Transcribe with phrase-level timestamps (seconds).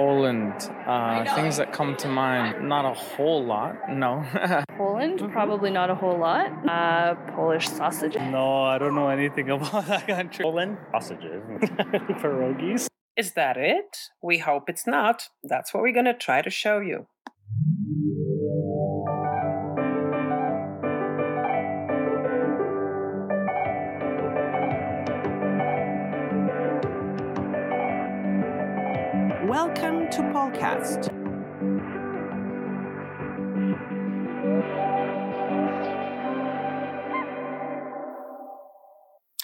[0.00, 0.54] Poland.
[0.86, 4.24] Uh, things that come to mind, not a whole lot, no.
[4.78, 6.48] Poland, probably not a whole lot.
[6.66, 8.14] Uh, Polish sausage.
[8.14, 10.42] No, I don't know anything about that country.
[10.42, 11.42] Poland, sausages,
[12.20, 12.86] pierogies.
[13.14, 13.90] Is that it?
[14.22, 15.28] We hope it's not.
[15.44, 17.06] That's what we're going to try to show you.
[29.62, 31.10] Welcome to Polcast.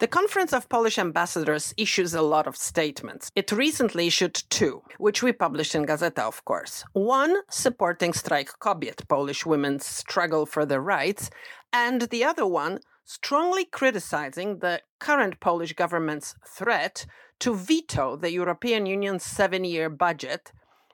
[0.00, 3.32] The Conference of Polish Ambassadors issues a lot of statements.
[3.34, 6.84] It recently issued two, which we published in Gazeta, of course.
[6.92, 11.30] One supporting Strajk Kobiet, Polish women's struggle for their rights,
[11.72, 17.04] and the other one strongly criticizing the current Polish government's threat
[17.40, 20.52] to veto the European Union's seven year budget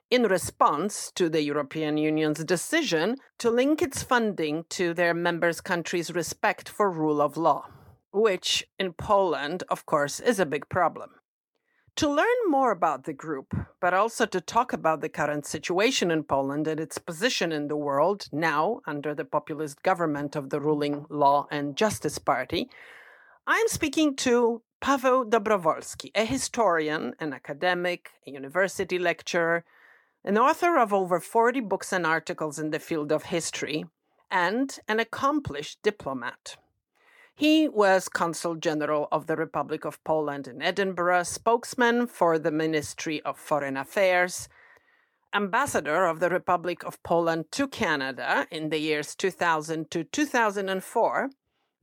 [0.09, 6.15] in response to the European Union's decision to link its funding to their members' countries'
[6.15, 7.67] respect for rule of law
[8.15, 11.09] which in Poland, of course, is a big problem.
[11.97, 16.23] To learn more about the group, but also to talk about the current situation in
[16.23, 21.05] Poland and its position in the world now under the populist government of the ruling
[21.09, 22.69] Law and Justice Party,
[23.47, 29.65] I'm speaking to Paweł Dobrowolski, a historian, an academic, a university lecturer,
[30.23, 33.85] an author of over 40 books and articles in the field of history,
[34.31, 36.57] and an accomplished diplomat.
[37.37, 43.21] He was Consul General of the Republic of Poland in Edinburgh, spokesman for the Ministry
[43.23, 44.47] of Foreign Affairs,
[45.33, 51.29] ambassador of the Republic of Poland to Canada in the years 2000 to 2004,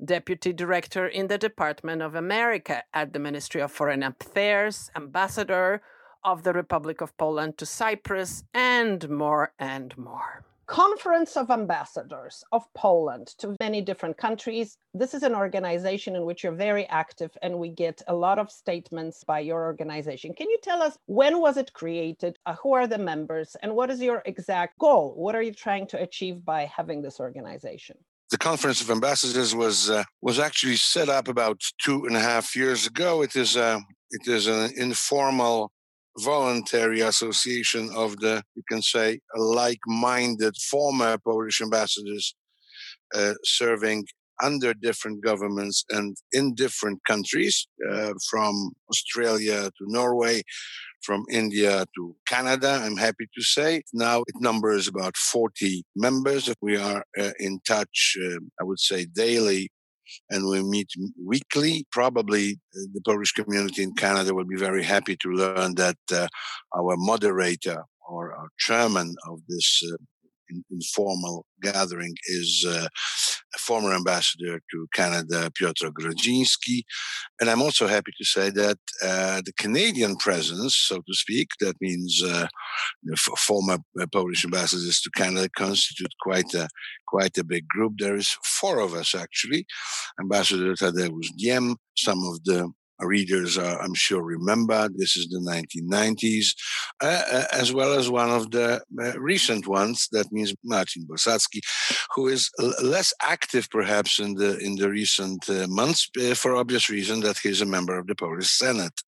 [0.03, 5.83] deputy director in the Department of America at the Ministry of Foreign Affairs, ambassador
[6.25, 10.47] of the Republic of Poland to Cyprus, and more and more.
[10.67, 14.78] Conference of Ambassadors of Poland to many different countries.
[14.95, 18.50] This is an organization in which you're very active, and we get a lot of
[18.50, 20.33] statements by your organization.
[20.34, 22.39] Can you tell us when was it created?
[22.47, 23.56] Uh, who are the members?
[23.62, 25.15] And what is your exact goal?
[25.17, 27.97] What are you trying to achieve by having this organization?
[28.31, 32.56] the Conference of Ambassadors was uh, was actually set up about two and a half
[32.56, 33.21] years ago.
[33.21, 33.79] It is a
[34.11, 35.71] it is an informal
[36.19, 42.34] voluntary association of the, you can say, like-minded former Polish ambassadors
[43.15, 44.05] uh, serving
[44.43, 50.43] under different governments and in different countries, uh, from Australia to Norway,
[51.03, 52.81] from India to Canada.
[52.82, 56.53] I'm happy to say now it numbers about 40 members.
[56.61, 59.70] We are uh, in touch, uh, I would say, daily
[60.31, 60.88] and we meet
[61.25, 61.87] weekly.
[61.90, 66.28] Probably uh, the Polish community in Canada will be very happy to learn that uh,
[66.76, 69.96] our moderator or our chairman of this uh,
[70.70, 72.87] informal gathering is uh,
[73.58, 76.82] former ambassador to Canada, Piotr Ogrodziński.
[77.40, 81.76] And I'm also happy to say that uh, the Canadian presence, so to speak, that
[81.81, 82.46] means uh,
[83.02, 86.69] the f- former uh, Polish ambassadors to Canada constitute quite a
[87.06, 87.94] quite a big group.
[87.99, 89.66] There is four of us actually.
[90.20, 92.70] Ambassador Tadeusz Diem, some of the
[93.00, 94.89] readers, uh, I'm sure, remember.
[94.94, 96.55] This is the 1990s,
[97.03, 100.09] uh, uh, as well as one of the uh, recent ones.
[100.12, 101.61] That means Marcin Bosacki,
[102.15, 102.50] who is
[102.83, 107.61] less active, perhaps, in the in the recent uh, months, for obvious reason that he's
[107.61, 108.99] a member of the Polish Senate,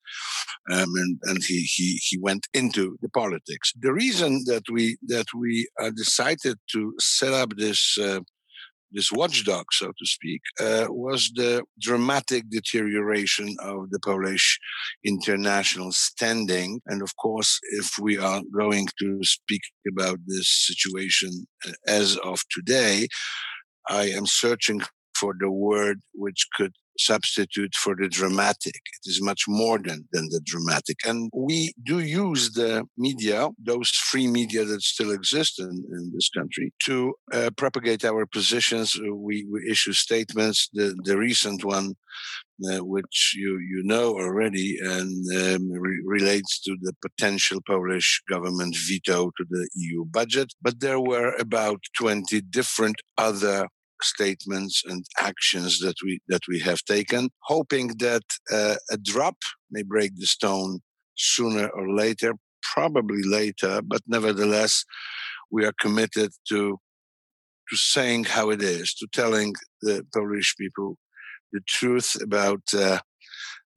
[0.70, 3.72] um, and and he he he went into the politics.
[3.78, 7.98] The reason that we that we decided to set up this
[8.94, 14.58] this watchdog, so to speak, uh, was the dramatic deterioration of the Polish
[15.04, 16.80] international standing.
[16.86, 22.40] And of course, if we are going to speak about this situation uh, as of
[22.50, 23.08] today,
[23.88, 24.80] I am searching
[25.18, 28.74] for the word which could substitute for the dramatic.
[28.74, 30.98] It is much more than, than the dramatic.
[31.06, 36.28] And we do use the media, those free media that still exist in, in this
[36.30, 38.98] country, to uh, propagate our positions.
[38.98, 40.68] We, we issue statements.
[40.72, 41.94] The, the recent one,
[42.70, 48.76] uh, which you, you know already, and um, re- relates to the potential Polish government
[48.86, 50.52] veto to the EU budget.
[50.62, 53.66] But there were about 20 different other
[54.04, 58.22] statements and actions that we that we have taken, hoping that
[58.52, 59.36] uh, a drop
[59.70, 60.80] may break the stone
[61.16, 62.34] sooner or later,
[62.74, 64.84] probably later, but nevertheless,
[65.50, 66.78] we are committed to
[67.70, 70.96] to saying how it is, to telling the Polish people
[71.52, 72.98] the truth about uh,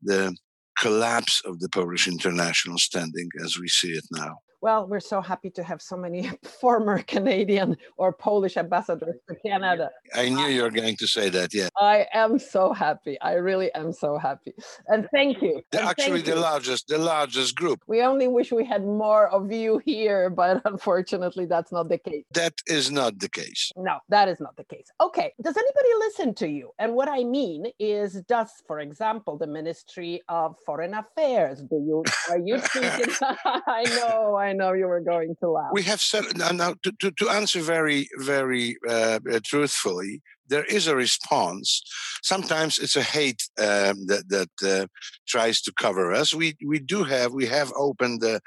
[0.02, 0.36] the
[0.78, 4.38] collapse of the Polish international standing as we see it now.
[4.62, 6.30] Well, we're so happy to have so many
[6.62, 9.92] former Canadian or Polish ambassadors to Canada.
[10.16, 11.70] I knew you were going to say that, yeah.
[11.78, 13.20] I am so happy.
[13.22, 14.54] I really am so happy.
[14.88, 15.62] And thank you.
[15.74, 16.40] And actually the you.
[16.40, 17.84] largest, the largest group.
[17.88, 22.26] We only wish we had more of you here, but unfortunately that's not the case.
[22.34, 23.72] That is not the case.
[23.76, 24.88] No, that is not the case.
[25.00, 25.34] Okay.
[25.42, 26.72] Does anybody listen to you?
[26.80, 32.04] And what I mean is does, for example, the Ministry of Foreign Affairs, do you
[32.30, 33.14] are you speaking?
[33.22, 35.70] I know, I know you were going to laugh.
[35.72, 40.66] We have said now, now to, to, to answer very, very uh, uh, truthfully, there
[40.66, 41.82] is a response.
[42.24, 44.88] Sometimes it's a hate um, that that uh,
[45.28, 46.34] tries to cover us.
[46.34, 48.40] We we do have we have opened a,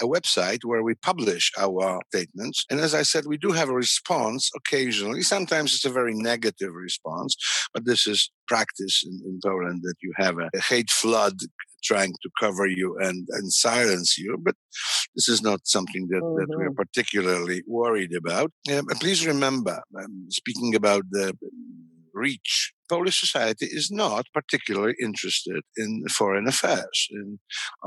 [0.00, 3.74] a, website where we publish our statements, and as I said, we do have a
[3.74, 5.22] response occasionally.
[5.22, 7.36] Sometimes it's a very negative response,
[7.72, 11.38] but this is practice in, in Poland that you have a, a hate flood
[11.84, 14.38] trying to cover you and, and silence you.
[14.42, 14.54] But
[15.14, 16.50] this is not something that, mm-hmm.
[16.50, 18.52] that we're particularly worried about.
[18.72, 21.36] Um, please remember, um, speaking about the
[22.12, 27.08] reach Polish society is not particularly interested in foreign affairs.
[27.10, 27.38] And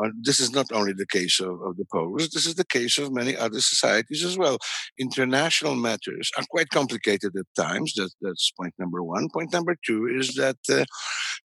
[0.01, 2.97] uh, this is not only the case of, of, the Poles, this is the case
[2.97, 4.57] of many other societies as well.
[4.99, 7.93] International matters are quite complicated at times.
[7.95, 9.29] That, that's point number one.
[9.33, 10.85] Point number two is that uh,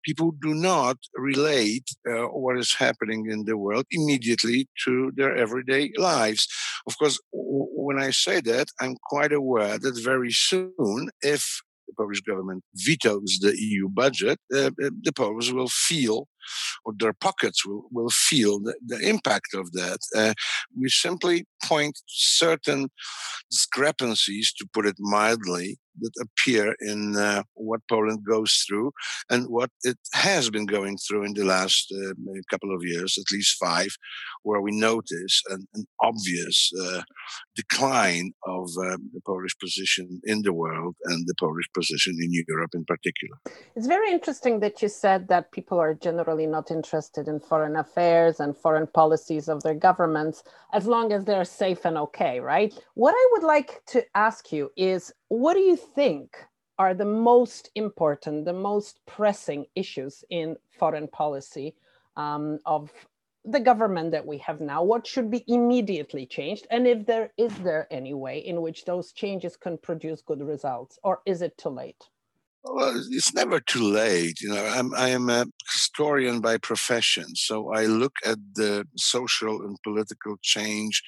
[0.03, 5.91] people do not relate uh, what is happening in the world immediately to their everyday
[5.97, 6.47] lives.
[6.87, 11.93] Of course, w- when I say that, I'm quite aware that very soon, if the
[11.97, 16.27] Polish government vetoes the EU budget, uh, the Poles will feel,
[16.85, 19.99] or their pockets will, will feel the, the impact of that.
[20.15, 20.33] Uh,
[20.79, 22.89] we simply point to certain
[23.49, 28.91] discrepancies, to put it mildly, that appear in uh, what Poland goes through
[29.29, 32.13] and what it has been going through in the last uh,
[32.49, 33.89] couple of years, at least five,
[34.41, 37.01] where we notice an, an obvious uh,
[37.55, 42.71] decline of um, the Polish position in the world and the Polish position in Europe
[42.73, 43.37] in particular.
[43.75, 48.39] It's very interesting that you said that people are generally not interested in foreign affairs
[48.39, 52.73] and foreign policies of their governments as long as they're safe and okay, right?
[52.95, 56.37] What I would like to ask you is what do you think
[56.79, 61.75] are the most important, the most pressing issues in foreign policy
[62.17, 62.91] um, of
[63.45, 64.83] the government that we have now?
[64.83, 66.67] What should be immediately changed?
[66.71, 70.97] And if there is there any way in which those changes can produce good results,
[71.03, 72.09] or is it too late?
[72.63, 74.39] Well, it's never too late.
[74.41, 79.61] You know, I'm I am a historian by profession, so I look at the social
[79.61, 81.03] and political change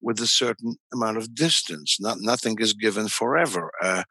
[0.00, 1.96] with a certain amount of distance.
[2.00, 4.04] Not nothing is given forever, uh,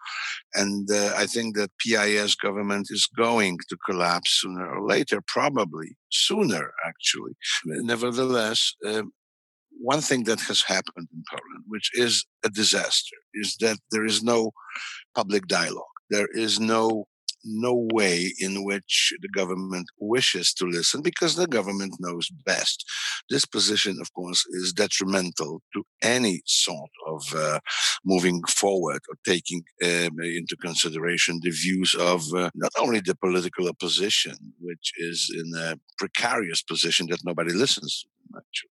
[0.53, 5.95] and uh, I think that PIS government is going to collapse sooner or later, probably
[6.11, 7.33] sooner actually.
[7.65, 8.75] Nevertheless.
[8.85, 9.11] Um,
[9.83, 14.21] one thing that has happened in Poland, which is a disaster, is that there is
[14.21, 14.51] no
[15.15, 17.05] public dialogue there is no
[17.43, 22.85] no way in which the government wishes to listen because the government knows best.
[23.29, 27.59] This position, of course, is detrimental to any sort of uh,
[28.05, 33.67] moving forward or taking um, into consideration the views of uh, not only the political
[33.67, 38.69] opposition, which is in a precarious position that nobody listens to, actually.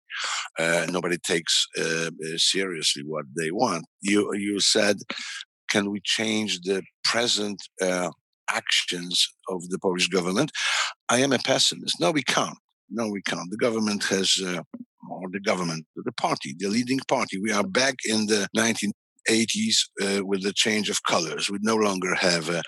[0.57, 3.85] Uh, nobody takes uh, seriously what they want.
[4.01, 4.97] You you said,
[5.75, 8.09] can we change the present uh,
[8.49, 10.49] actions of the Polish government.
[11.09, 11.99] I am a pessimist.
[11.99, 12.57] No, we can't.
[12.89, 13.49] No, we can't.
[13.51, 14.61] The government has, uh,
[15.09, 17.41] or the government, the party, the leading party.
[17.41, 18.47] We are back in the
[19.29, 21.49] 1980s uh, with the change of colors.
[21.49, 22.61] We no longer have a,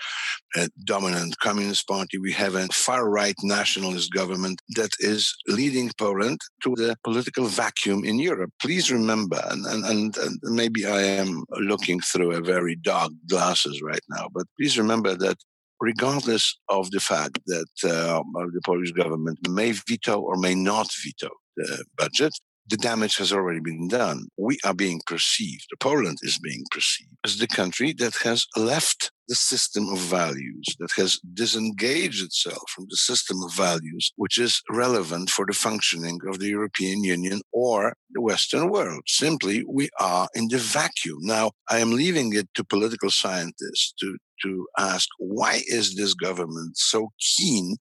[0.56, 2.18] a dominant communist party.
[2.18, 8.04] We have a far right nationalist government that is leading Poland to the political vacuum
[8.04, 8.50] in Europe.
[8.60, 13.80] Please remember, and, and, and, and maybe I am looking through a very dark glasses
[13.82, 15.36] right now, but please remember that
[15.80, 18.22] regardless of the fact that uh,
[18.52, 22.32] the Polish government may veto or may not veto the budget,
[22.68, 24.28] the damage has already been done.
[24.36, 29.34] We are being perceived, Poland is being perceived as the country that has left the
[29.34, 35.28] system of values, that has disengaged itself from the system of values, which is relevant
[35.28, 39.02] for the functioning of the European Union or the Western world.
[39.06, 41.18] Simply, we are in the vacuum.
[41.20, 46.76] Now, I am leaving it to political scientists to, to ask why is this government
[46.76, 47.76] so keen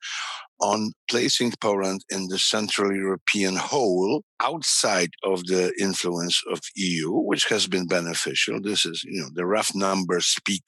[0.60, 7.46] on placing Poland in the Central European whole outside of the influence of EU, which
[7.46, 8.60] has been beneficial.
[8.62, 10.64] This is, you know, the rough numbers speak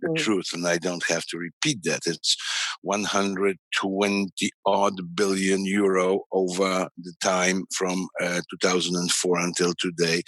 [0.00, 0.16] the mm.
[0.16, 2.02] truth, and I don't have to repeat that.
[2.06, 2.36] It's
[2.82, 10.22] 120 odd billion euro over the time from uh, 2004 until today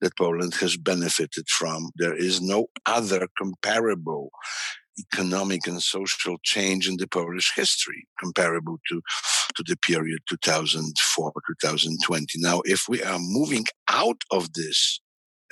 [0.00, 1.90] that Poland has benefited from.
[1.96, 4.30] There is no other comparable
[4.98, 9.00] economic and social change in the Polish history comparable to,
[9.56, 12.26] to the period 2004 2020.
[12.36, 15.00] Now, if we are moving out of this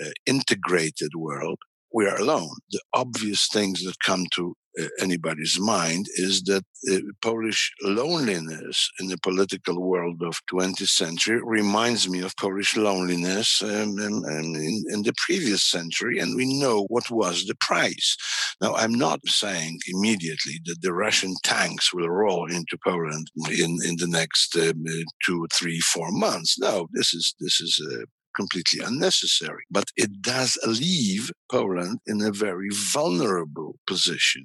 [0.03, 1.59] uh, integrated world,
[1.93, 2.51] we are alone.
[2.71, 9.09] The obvious things that come to uh, anybody's mind is that uh, Polish loneliness in
[9.09, 15.03] the political world of 20th century reminds me of Polish loneliness um, in, in, in,
[15.03, 18.17] the previous century, and we know what was the price.
[18.61, 23.97] Now, I'm not saying immediately that the Russian tanks will roll into Poland in, in
[23.97, 24.85] the next um,
[25.25, 26.59] two, three, four months.
[26.59, 28.05] No, this is this is uh,
[28.39, 29.65] completely unnecessary.
[29.71, 34.45] But it does leave Poland in a very vulnerable position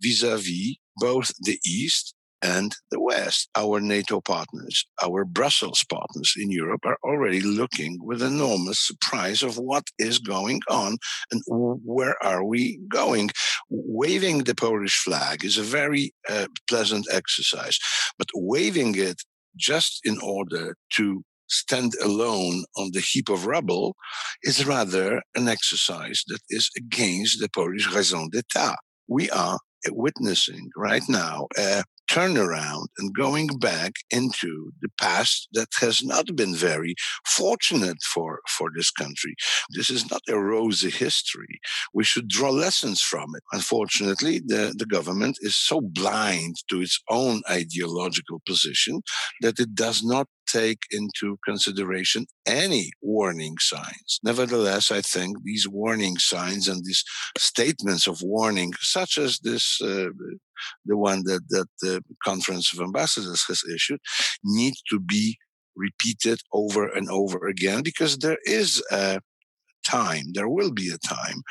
[0.00, 3.48] vis-a-vis both the East and the West.
[3.56, 9.58] Our NATO partners, our Brussels partners in Europe are already looking with enormous surprise of
[9.58, 10.98] what is going on
[11.30, 13.30] and where are we going.
[13.70, 17.78] Waving the Polish flag is a very uh, pleasant exercise,
[18.18, 19.22] but waving it
[19.56, 21.22] just in order to
[21.52, 23.94] stand alone on the heap of rubble
[24.42, 28.76] is rather an exercise that is against the Polish raison d'etat.
[29.08, 29.58] We are
[29.90, 36.54] witnessing right now a turnaround and going back into the past that has not been
[36.54, 36.94] very
[37.26, 39.34] fortunate for, for this country.
[39.70, 41.60] This is not a rosy history.
[41.94, 43.42] We should draw lessons from it.
[43.52, 49.00] Unfortunately, the, the government is so blind to its own ideological position
[49.40, 54.20] that it does not take into consideration any warning signs.
[54.22, 57.04] Nevertheless, I think these warning signs and these
[57.38, 60.08] statements of warning, such as this, uh,
[60.84, 64.00] the one that, that the Conference of Ambassadors has issued,
[64.44, 65.36] need to be
[65.76, 69.20] repeated over and over again because there is a
[69.86, 71.42] time, there will be a time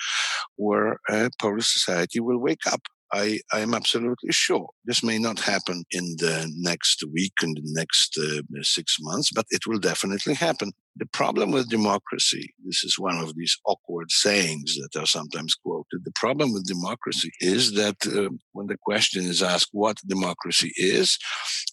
[0.56, 2.82] where uh, Polish society will wake up
[3.14, 4.70] I, am absolutely sure.
[4.86, 9.46] This may not happen in the next week, in the next uh, six months, but
[9.50, 10.72] it will definitely happen.
[10.98, 16.04] The problem with democracy, this is one of these awkward sayings that are sometimes quoted.
[16.04, 21.18] The problem with democracy is that uh, when the question is asked what democracy is,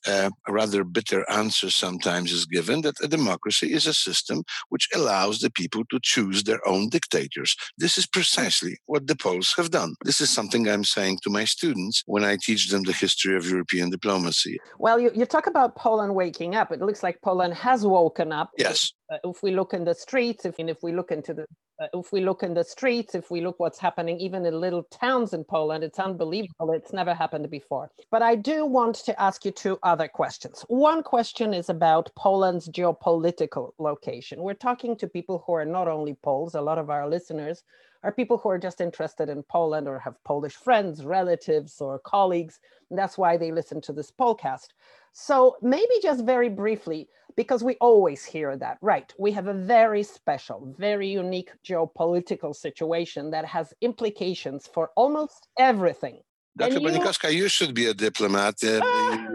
[0.06, 4.88] uh, a rather bitter answer sometimes is given that a democracy is a system which
[4.94, 7.56] allows the people to choose their own dictators.
[7.76, 9.94] This is precisely what the Poles have done.
[10.04, 13.46] This is something I'm saying to my students when I teach them the history of
[13.46, 14.58] European diplomacy.
[14.78, 16.70] Well, you, you talk about Poland waking up.
[16.70, 18.50] It looks like Poland has woken up.
[18.56, 18.92] Yes.
[19.10, 21.46] Uh, if we look in the streets, if, if we look into the
[21.80, 24.82] uh, if we look in the streets, if we look what's happening even in little
[24.90, 26.72] towns in Poland, it's unbelievable.
[26.72, 27.88] It's never happened before.
[28.10, 30.64] But I do want to ask you two other questions.
[30.68, 34.42] One question is about Poland's geopolitical location.
[34.42, 37.62] We're talking to people who are not only Poles, a lot of our listeners
[38.02, 42.60] are people who are just interested in Poland or have Polish friends, relatives, or colleagues.
[42.90, 44.68] That's why they listen to this podcast.
[45.12, 49.12] So maybe just very briefly, because we always hear that, right?
[49.18, 56.20] We have a very special, very unique geopolitical situation that has implications for almost everything.
[56.58, 56.80] Dr.
[56.80, 58.56] Bonikowska, you should be a diplomat.
[58.64, 59.28] Uh, ah.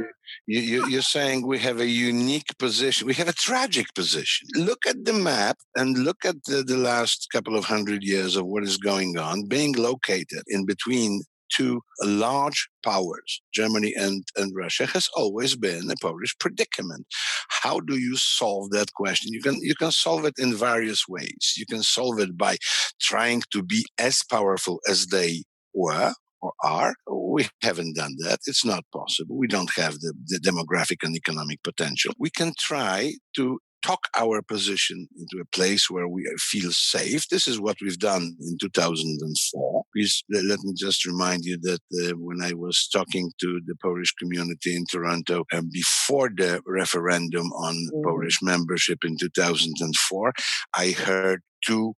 [0.45, 3.07] you, you, you're saying we have a unique position.
[3.07, 4.49] We have a tragic position.
[4.55, 8.45] Look at the map and look at the, the last couple of hundred years of
[8.45, 11.23] what is going on, being located in between
[11.55, 17.05] two large powers, Germany and, and Russia, has always been a Polish predicament.
[17.49, 19.33] How do you solve that question?
[19.33, 21.53] You can you can solve it in various ways.
[21.57, 22.57] You can solve it by
[23.01, 25.43] trying to be as powerful as they
[25.73, 26.93] were or are.
[27.09, 28.39] We haven't done that.
[28.45, 29.37] It's not possible.
[29.37, 32.13] We don't have the, the demographic and economic potential.
[32.19, 37.27] We can try to talk our position into a place where we feel safe.
[37.29, 39.82] This is what we've done in 2004.
[39.95, 44.11] Please let me just remind you that uh, when I was talking to the Polish
[44.13, 48.03] community in Toronto uh, before the referendum on mm.
[48.03, 50.33] Polish membership in 2004,
[50.75, 51.93] I heard two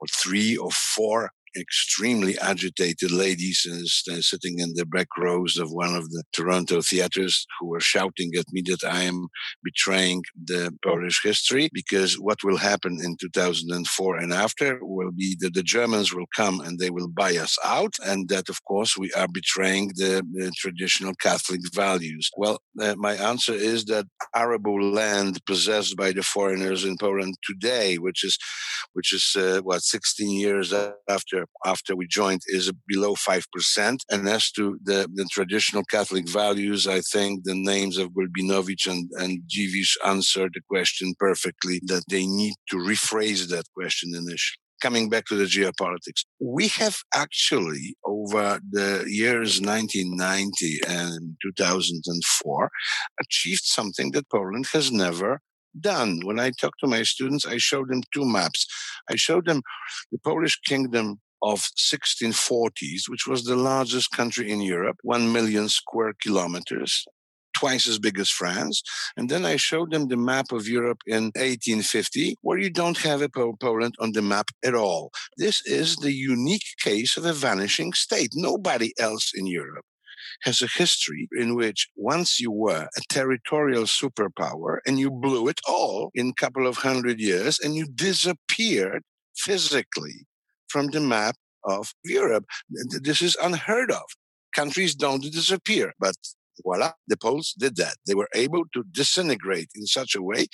[0.00, 5.94] or three or four extremely agitated ladies uh, sitting in the back rows of one
[5.94, 9.28] of the Toronto theaters who were shouting at me that I am
[9.64, 15.54] betraying the Polish history because what will happen in 2004 and after will be that
[15.54, 19.10] the Germans will come and they will buy us out and that of course we
[19.12, 22.30] are betraying the, the traditional Catholic values.
[22.36, 27.96] Well, uh, my answer is that arable land possessed by the foreigners in Poland today,
[27.96, 28.38] which is
[28.92, 30.72] which is uh, what 16 years
[31.08, 33.98] after after we joined is below 5%.
[34.10, 39.10] And as to the, the traditional Catholic values, I think the names of Gulbinowicz and,
[39.18, 45.08] and Dziwisz answered the question perfectly that they need to rephrase that question initially coming
[45.08, 52.70] back to the geopolitics, we have actually over the years 1990 and 2004
[53.20, 55.40] achieved something that Poland has never
[55.78, 56.20] done.
[56.24, 58.66] When I talk to my students, I show them two maps.
[59.08, 59.62] I show them
[60.10, 66.12] the Polish kingdom of 1640s, which was the largest country in Europe, 1 million square
[66.22, 67.04] kilometers,
[67.56, 68.82] twice as big as France.
[69.16, 73.22] And then I showed them the map of Europe in 1850, where you don't have
[73.22, 75.10] a Poland on the map at all.
[75.36, 78.30] This is the unique case of a vanishing state.
[78.34, 79.84] Nobody else in Europe
[80.42, 85.60] has a history in which once you were a territorial superpower and you blew it
[85.68, 89.02] all in a couple of hundred years and you disappeared
[89.36, 90.26] physically
[90.70, 92.44] from the map of Europe.
[93.02, 94.04] This is unheard of.
[94.54, 96.14] Countries don't disappear, but
[96.62, 97.96] voila, the Poles did that.
[98.06, 100.46] They were able to disintegrate in such a way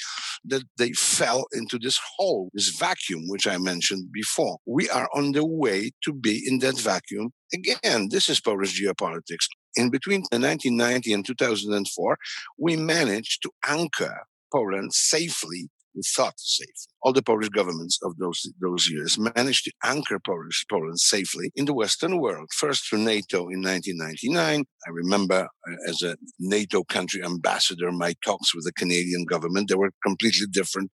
[0.44, 4.58] that they fell into this hole, this vacuum, which I mentioned before.
[4.66, 8.08] We are on the way to be in that vacuum again.
[8.10, 9.46] This is Polish geopolitics.
[9.74, 12.18] In between 1990 and 2004,
[12.58, 15.68] we managed to anchor Poland safely
[16.02, 16.86] thought safe.
[17.02, 21.66] All the Polish governments of those those years managed to anchor Polish Poland safely in
[21.66, 22.48] the Western world.
[22.52, 24.64] First through NATO in 1999.
[24.86, 29.68] I remember uh, as a NATO country ambassador, my talks with the Canadian government.
[29.68, 30.90] They were completely different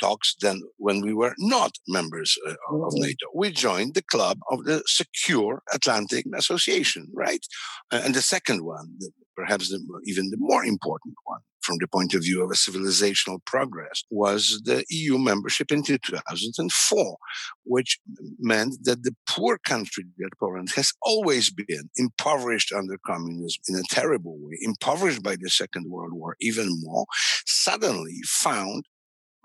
[0.00, 3.02] talks than when we were not members uh, of mm-hmm.
[3.02, 3.26] NATO.
[3.34, 7.44] We joined the club of the Secure Atlantic Association, right?
[7.90, 11.88] Uh, and the second one, the, perhaps the, even the more important one, from the
[11.88, 17.16] point of view of a civilizational progress was the EU membership in 2004,
[17.64, 17.98] which
[18.38, 23.82] meant that the poor country that Poland has always been impoverished under communism in a
[23.90, 27.06] terrible way, impoverished by the Second World War even more,
[27.46, 28.84] suddenly found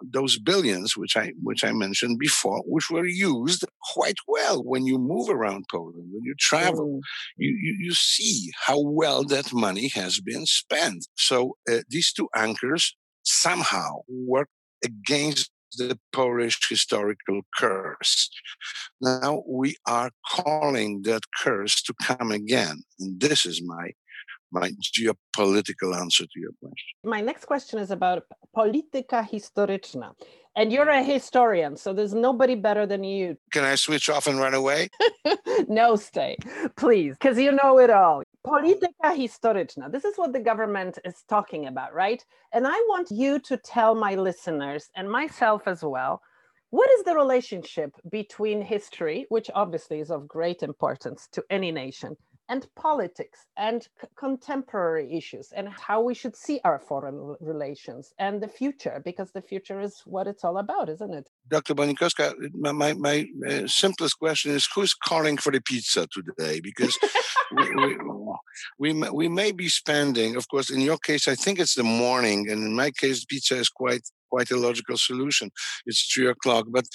[0.02, 4.98] those billions, which I which I mentioned before, which were used quite well when you
[4.98, 7.00] move around Poland, when you travel,
[7.38, 11.08] you, you, you see how well that money has been spent.
[11.16, 14.50] So uh, these two anchors somehow work
[14.84, 18.30] against the Polish historical curse.
[19.02, 23.92] Now we are calling that curse to come again, and this is my
[24.52, 26.96] my geopolitical answer to your question.
[27.04, 28.24] My next question is about
[28.56, 30.14] polityka historyczna.
[30.56, 33.38] And you're a historian, so there's nobody better than you.
[33.52, 34.90] Can I switch off and run away?
[35.68, 36.38] no, stay,
[36.76, 38.24] please, because you know it all.
[38.46, 39.92] Polityka historyczna.
[39.92, 42.26] This is what the government is talking about, right?
[42.52, 46.22] And I want you to tell my listeners and myself as well
[46.72, 52.16] what is the relationship between history, which obviously is of great importance to any nation,
[52.50, 58.42] and politics and c- contemporary issues and how we should see our foreign relations and
[58.42, 61.30] the future, because the future is what it's all about, isn't it?
[61.48, 61.76] Dr.
[61.76, 66.60] Bonikowska, my, my, my uh, simplest question is who's calling for the pizza today?
[66.60, 66.98] Because
[67.56, 71.76] we, we, we, we, may be spending, of course, in your case, I think it's
[71.76, 75.52] the morning, and in my case, pizza is quite quite a logical solution.
[75.86, 76.86] It's three o'clock, but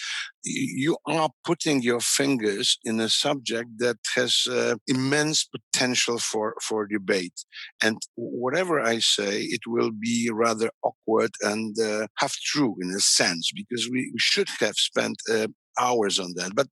[0.45, 6.87] you are putting your fingers in a subject that has uh, immense potential for, for
[6.87, 7.45] debate.
[7.83, 13.01] And whatever I say, it will be rather awkward and uh, half true in a
[13.01, 16.55] sense, because we, should have spent uh, hours on that.
[16.55, 16.69] But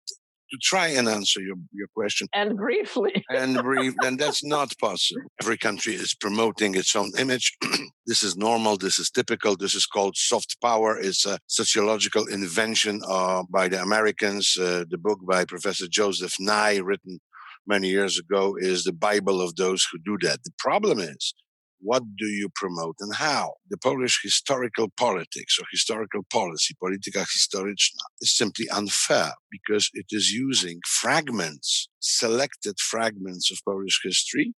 [0.52, 2.28] to try and answer your, your question.
[2.34, 3.24] And briefly.
[3.30, 5.22] and brief, and that's not possible.
[5.40, 7.56] Every country is promoting its own image.
[8.06, 8.76] this is normal.
[8.76, 9.56] This is typical.
[9.56, 10.98] This is called soft power.
[10.98, 14.56] It's a sociological invention uh, by the Americans.
[14.60, 17.18] Uh, the book by Professor Joseph Nye, written
[17.66, 20.42] many years ago, is the Bible of those who do that.
[20.44, 21.34] The problem is
[21.82, 23.54] what do you promote and how?
[23.68, 30.30] The Polish historical politics or historical policy, polityka historyczna, is simply unfair because it is
[30.30, 34.54] using fragments, selected fragments of Polish history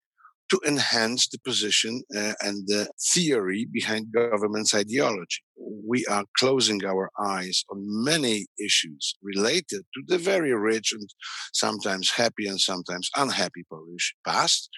[0.52, 5.42] to enhance the position uh, and the theory behind government's ideology.
[5.88, 11.10] We are closing our eyes on many issues related to the very rich and
[11.54, 14.70] sometimes happy and sometimes unhappy Polish past,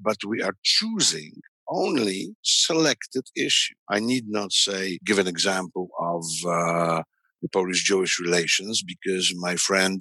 [0.00, 1.32] but we are choosing
[1.68, 3.74] only selected issue.
[3.88, 7.02] I need not say, give an example of uh,
[7.42, 10.00] the Polish-Jewish relations because my friend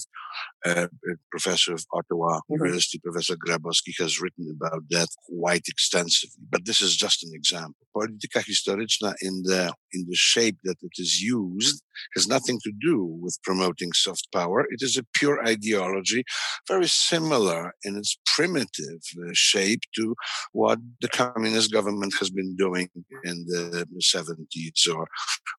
[0.66, 0.88] uh,
[1.32, 2.56] professor of Ottawa mm-hmm.
[2.56, 6.44] University, Professor Grabowski, has written about that quite extensively.
[6.50, 7.76] But this is just an example.
[7.96, 11.84] Polityka historyczna in the in the shape that it is used
[12.16, 14.66] has nothing to do with promoting soft power.
[14.70, 16.24] It is a pure ideology,
[16.68, 20.16] very similar in its primitive uh, shape to
[20.52, 22.90] what the communist government has been doing
[23.24, 25.08] in the 70s or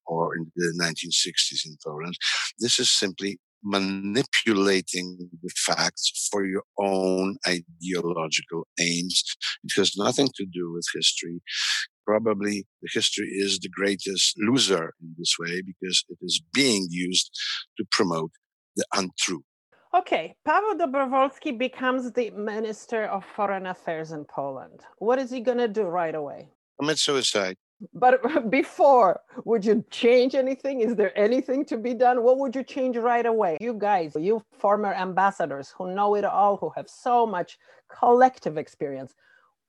[0.05, 2.15] or in the 1960s in Poland.
[2.59, 9.23] This is simply manipulating the facts for your own ideological aims.
[9.63, 11.41] It has nothing to do with history.
[12.05, 17.31] Probably the history is the greatest loser in this way because it is being used
[17.77, 18.31] to promote
[18.75, 19.43] the untrue.
[19.95, 24.81] Okay, Paweł Dobrowolski becomes the Minister of Foreign Affairs in Poland.
[24.99, 26.49] What is he going to do right away?
[26.79, 27.55] Commit suicide.
[27.93, 30.81] But before, would you change anything?
[30.81, 32.23] Is there anything to be done?
[32.23, 33.57] What would you change right away?
[33.61, 37.57] You guys, you former ambassadors who know it all, who have so much
[37.89, 39.13] collective experience,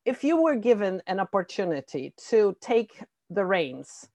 [0.04, 4.08] if you were given an opportunity to take the reins,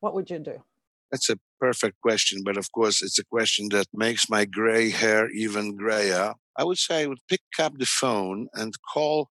[0.00, 0.62] what would you do?
[1.10, 5.28] That's a perfect question, but of course, it's a question that makes my gray hair
[5.30, 6.32] even grayer.
[6.56, 9.28] I would say I would pick up the phone and call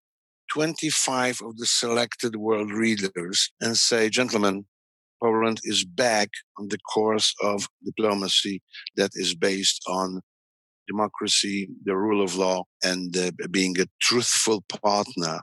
[0.51, 4.65] 25 of the selected world readers and say, gentlemen,
[5.23, 8.61] Poland is back on the course of diplomacy
[8.97, 10.19] that is based on
[10.87, 15.39] democracy, the rule of law, and uh, being a truthful partner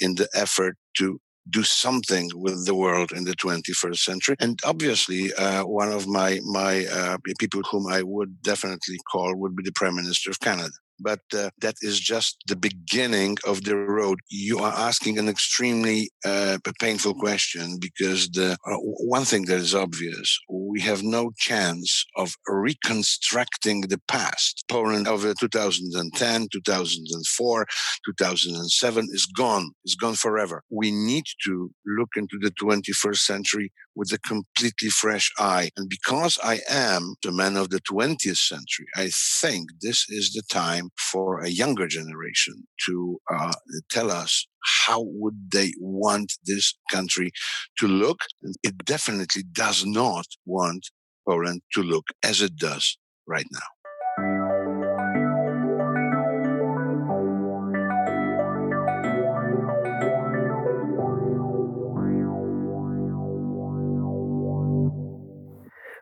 [0.00, 4.36] in the effort to do something with the world in the 21st century.
[4.40, 9.54] And obviously, uh, one of my my uh, people whom I would definitely call would
[9.54, 13.76] be the Prime Minister of Canada but uh, that is just the beginning of the
[13.76, 14.18] road.
[14.28, 18.76] You are asking an extremely uh, painful question because the uh,
[19.16, 24.64] one thing that is obvious, we have no chance of reconstructing the past.
[24.68, 27.66] Poland of 2010, 2004,
[28.06, 29.70] 2007 is gone.
[29.84, 30.62] It's gone forever.
[30.70, 35.70] We need to look into the 21st century with a completely fresh eye.
[35.76, 40.42] And because I am the man of the 20th century, I think this is the
[40.48, 43.52] time for a younger generation to uh,
[43.90, 44.46] tell us
[44.86, 47.30] how would they want this country
[47.78, 48.20] to look.
[48.62, 50.88] It definitely does not want
[51.28, 53.68] Poland to look as it does right now.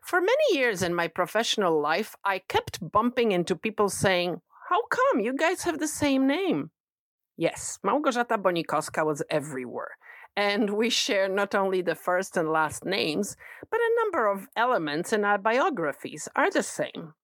[0.07, 5.21] For many years in my professional life, I kept bumping into people saying, How come
[5.21, 6.71] you guys have the same name?
[7.37, 9.97] Yes, Małgorzata Bonikowska was everywhere.
[10.37, 13.37] And we share not only the first and last names,
[13.71, 17.15] but a number of elements in our biographies are the same.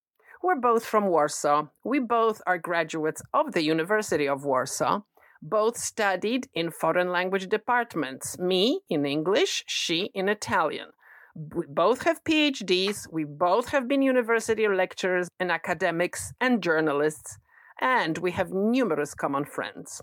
[0.40, 1.66] We're both from Warsaw.
[1.84, 5.00] We both are graduates of the University of Warsaw.
[5.42, 10.90] Both studied in foreign language departments, me in English, she in Italian.
[11.34, 17.38] We both have PhDs, we both have been university lecturers and academics and journalists,
[17.80, 20.02] and we have numerous common friends.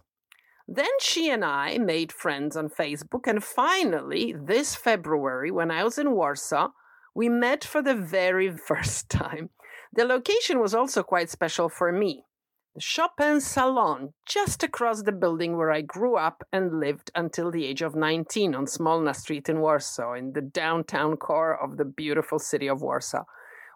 [0.68, 5.98] Then she and I made friends on Facebook, and finally, this February, when I was
[5.98, 6.70] in Warsaw,
[7.16, 9.50] we met for the very first time.
[9.94, 12.26] The location was also quite special for me.
[12.76, 17.66] The Chopin Salon, just across the building where I grew up and lived until the
[17.66, 22.38] age of 19 on Smolna Street in Warsaw, in the downtown core of the beautiful
[22.38, 23.24] city of Warsaw.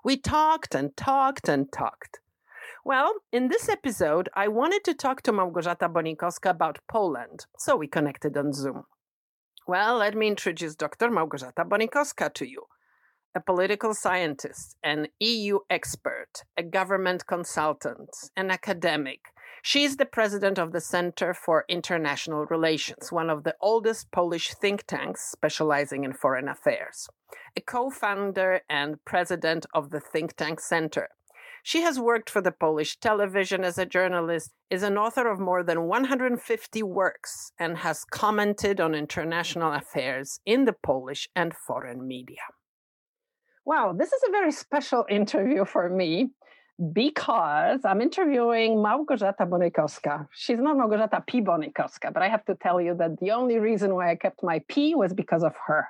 [0.04, 2.20] We talked and talked and talked.
[2.86, 7.88] Well, in this episode, I wanted to talk to Małgorzata Bonikowska about Poland, so we
[7.88, 8.84] connected on Zoom.
[9.68, 11.10] Well, let me introduce Dr.
[11.10, 12.68] Małgorzata Bonikowska to you
[13.36, 19.22] a political scientist, an EU expert, a government consultant, an academic.
[19.64, 24.54] She is the president of the Center for International Relations, one of the oldest Polish
[24.54, 27.08] think tanks specializing in foreign affairs,
[27.56, 31.10] a co founder and president of the think tank Center.
[31.64, 35.64] She has worked for the Polish television as a journalist, is an author of more
[35.64, 42.44] than 150 works, and has commented on international affairs in the Polish and foreign media.
[43.66, 46.32] Wow, this is a very special interview for me
[46.92, 50.28] because I'm interviewing Małgorzata Bonikowska.
[50.34, 51.42] She's not Małgorzata P.
[51.42, 54.62] Bonikowska, but I have to tell you that the only reason why I kept my
[54.68, 55.88] P was because of her.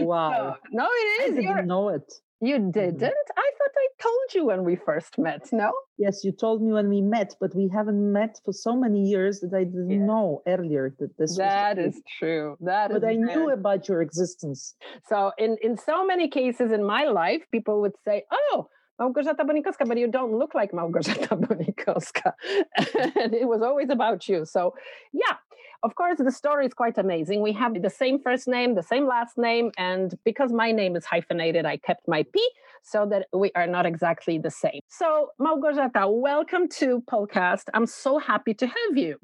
[0.00, 0.56] Wow.
[0.62, 1.38] So, no, it is.
[1.38, 2.12] I didn't know it.
[2.42, 2.98] You didn't?
[2.98, 3.38] Mm-hmm.
[3.44, 5.72] I thought I told you when we first met, no?
[5.96, 9.38] Yes, you told me when we met, but we haven't met for so many years
[9.40, 9.98] that I didn't yeah.
[9.98, 12.56] know earlier that this That was is true.
[12.60, 14.74] That but I knew about your existence.
[15.08, 18.66] So in, in so many cases in my life, people would say, Oh,
[19.00, 22.32] Małgorzata Bonikowska, but you don't look like Małgorzata Bonikowska.
[23.22, 24.44] and it was always about you.
[24.44, 24.74] So
[25.12, 25.36] yeah,
[25.82, 27.42] of course, the story is quite amazing.
[27.42, 31.04] We have the same first name, the same last name, and because my name is
[31.04, 32.50] hyphenated, I kept my P
[32.82, 34.80] so that we are not exactly the same.
[34.88, 37.64] So, Małgorzata, welcome to Polcast.
[37.74, 39.18] I'm so happy to have you.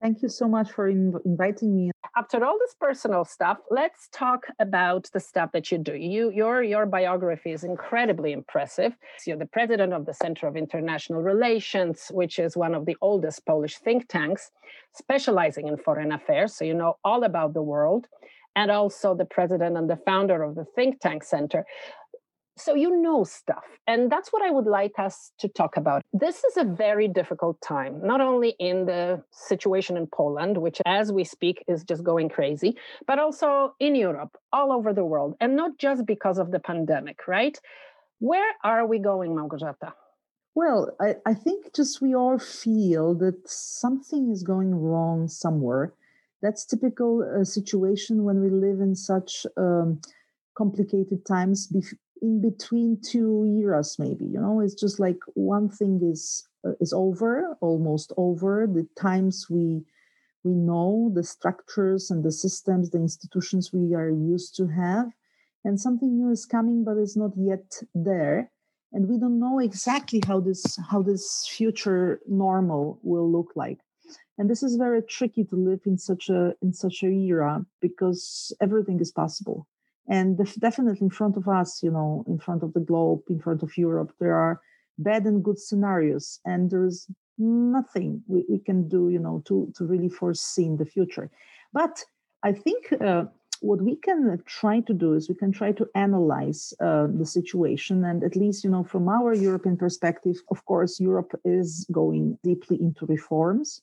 [0.00, 1.90] Thank you so much for inv- inviting me.
[2.16, 5.94] After all this personal stuff, let's talk about the stuff that you do.
[5.94, 8.96] You, your, your biography is incredibly impressive.
[9.26, 13.44] You're the president of the Center of International Relations, which is one of the oldest
[13.44, 14.50] Polish think tanks
[14.94, 16.54] specializing in foreign affairs.
[16.54, 18.06] So you know all about the world
[18.56, 21.64] and also the president and the founder of the think tank center
[22.60, 26.02] so you know stuff and that's what i would like us to talk about.
[26.12, 31.12] This is a very difficult time not only in the situation in poland which as
[31.12, 35.56] we speak is just going crazy but also in europe all over the world and
[35.56, 37.58] not just because of the pandemic right?
[38.18, 39.92] Where are we going małgorzata?
[40.54, 45.94] Well I, I think just we all feel that something is going wrong somewhere.
[46.42, 50.00] That's typical uh, situation when we live in such um,
[50.56, 51.72] complicated times
[52.22, 54.60] in between two eras maybe you know?
[54.60, 58.66] It's just like one thing is uh, is over almost over.
[58.66, 59.82] The times we
[60.44, 65.08] we know the structures and the systems the institutions we are used to have
[65.64, 68.50] and something new is coming but it's not yet there.
[68.92, 73.78] And we don't know exactly how this how this future normal will look like.
[74.36, 78.52] And this is very tricky to live in such a in such a era because
[78.60, 79.66] everything is possible
[80.10, 83.62] and definitely in front of us you know in front of the globe in front
[83.62, 84.60] of europe there are
[84.98, 87.06] bad and good scenarios and there's
[87.38, 91.30] nothing we, we can do you know to to really foresee in the future.
[91.72, 92.04] But
[92.42, 93.24] i think uh,
[93.60, 98.04] what we can try to do is we can try to analyze uh, the situation
[98.04, 102.76] and at least you know from our european perspective of course europe is going deeply
[102.80, 103.82] into reforms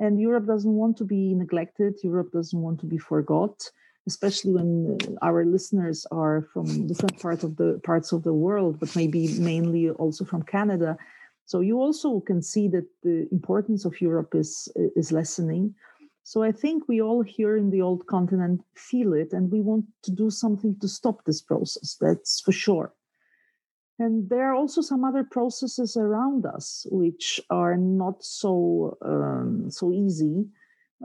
[0.00, 3.70] and europe doesn't want to be neglected europe doesn't want to be forgot
[4.06, 8.94] especially when our listeners are from different parts of the parts of the world, but
[8.96, 10.96] maybe mainly also from Canada.
[11.46, 15.74] So you also can see that the importance of Europe is is lessening.
[16.22, 19.86] So I think we all here in the old continent feel it, and we want
[20.02, 21.96] to do something to stop this process.
[21.98, 22.92] That's for sure.
[23.98, 29.90] And there are also some other processes around us which are not so um, so
[29.92, 30.46] easy.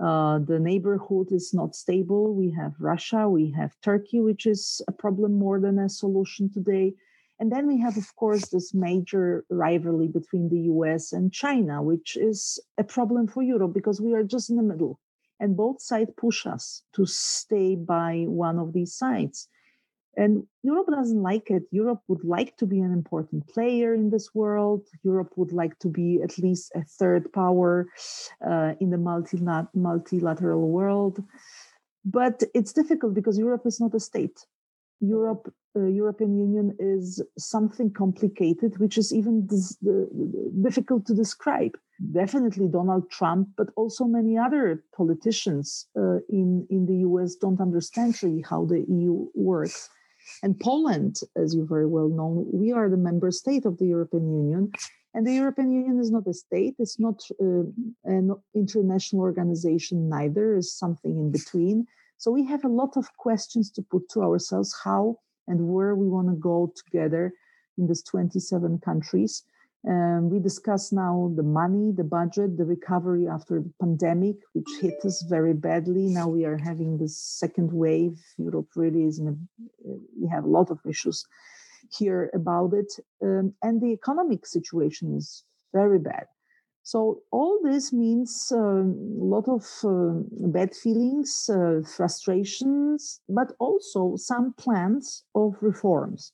[0.02, 2.34] Uh, the neighborhood is not stable.
[2.34, 6.96] We have Russia, we have Turkey, which is a problem more than a solution today.
[7.40, 12.16] And then we have, of course, this major rivalry between the US and China, which
[12.16, 15.00] is a problem for Europe because we are just in the middle.
[15.40, 19.48] And both sides push us to stay by one of these sides.
[20.16, 21.64] And Europe doesn't like it.
[21.72, 24.88] Europe would like to be an important player in this world.
[25.04, 27.88] Europe would like to be at least a third power
[28.48, 28.98] uh, in the
[29.74, 31.24] multilateral world.
[32.06, 34.46] But it's difficult because Europe is not a state.
[35.00, 39.78] Europe, uh, European Union is something complicated, which is even dis-
[40.62, 41.72] difficult to describe.
[42.12, 47.36] Definitely Donald Trump, but also many other politicians uh, in in the U.S.
[47.36, 49.90] don't understand really how the EU works.
[50.42, 54.32] And Poland, as you very well know, we are the member state of the European
[54.32, 54.72] Union.
[55.14, 57.66] And the European Union is not a state, it's not uh,
[58.06, 61.86] an international organization, neither, is something in between.
[62.18, 66.08] So we have a lot of questions to put to ourselves how and where we
[66.08, 67.34] want to go together
[67.78, 69.44] in these 27 countries.
[69.88, 74.96] Um, we discuss now the money, the budget, the recovery after the pandemic, which hit
[75.04, 76.08] us very badly.
[76.08, 78.18] Now we are having this second wave.
[78.38, 79.36] Europe really is in a,
[80.22, 81.26] we have a lot of issues
[81.92, 82.94] here about it.
[83.22, 85.44] Um, and the economic situation is
[85.74, 86.28] very bad.
[86.84, 94.16] So all this means a um, lot of uh, bad feelings, uh, frustrations, but also
[94.18, 96.34] some plans of reforms.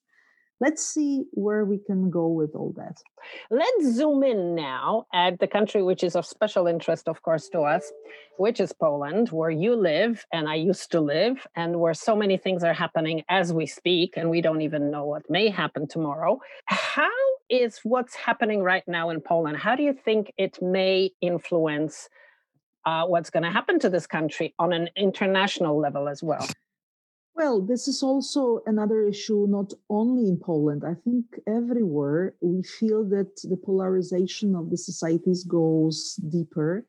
[0.62, 3.02] Let's see where we can go with all that.
[3.50, 7.62] Let's zoom in now at the country which is of special interest, of course, to
[7.62, 7.92] us,
[8.38, 12.38] which is Poland, where you live and I used to live, and where so many
[12.38, 16.40] things are happening as we speak, and we don't even know what may happen tomorrow.
[16.66, 17.10] How
[17.50, 19.58] is what's happening right now in Poland?
[19.58, 22.10] How do you think it may influence
[22.86, 26.46] uh, what's going to happen to this country on an international level as well?
[27.40, 30.84] Well, this is also another issue, not only in Poland.
[30.86, 36.86] I think everywhere we feel that the polarization of the societies goes deeper.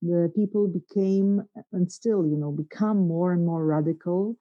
[0.00, 4.36] The people became and still, you know, become more and more radical.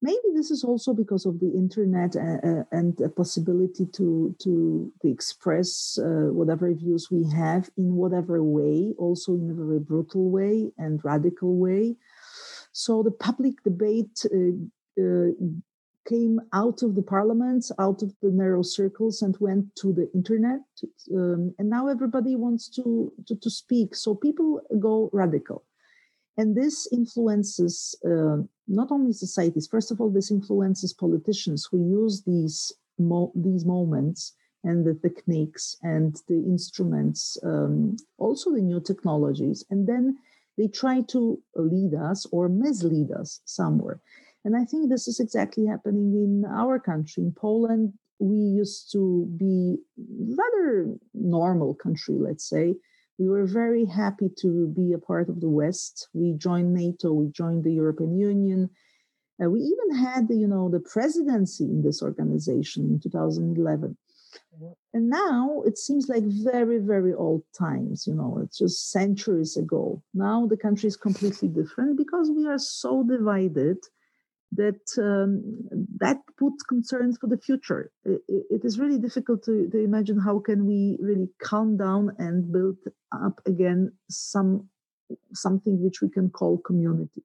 [0.00, 5.98] Maybe this is also because of the internet and the possibility to to, to express
[5.98, 11.04] uh, whatever views we have in whatever way, also in a very brutal way and
[11.04, 11.96] radical way.
[12.72, 14.52] So the public debate uh, uh,
[16.08, 20.60] came out of the parliaments, out of the narrow circles, and went to the internet.
[21.14, 23.94] Um, and now everybody wants to, to, to speak.
[23.94, 25.64] So people go radical.
[26.36, 29.66] And this influences uh, not only societies.
[29.66, 35.76] First of all, this influences politicians who use these mo- these moments and the techniques
[35.82, 40.18] and the instruments, um, also the new technologies, and then
[40.58, 44.00] they try to lead us or mislead us somewhere.
[44.46, 47.24] And I think this is exactly happening in our country.
[47.24, 49.78] In Poland, we used to be
[50.40, 52.76] rather normal country, let's say.
[53.18, 56.08] We were very happy to be a part of the West.
[56.14, 58.70] We joined NATO, we joined the European Union.
[59.42, 63.96] Uh, we even had, you know, the presidency in this organization in 2011.
[64.54, 64.72] Mm-hmm.
[64.94, 70.04] And now it seems like very, very old times, you know, it's just centuries ago.
[70.14, 73.78] Now the country is completely different because we are so divided
[74.52, 75.42] that um,
[75.98, 77.90] that puts concerns for the future.
[78.04, 82.52] It, it is really difficult to, to imagine how can we really calm down and
[82.52, 82.76] build
[83.12, 84.68] up again some
[85.34, 87.22] something which we can call community.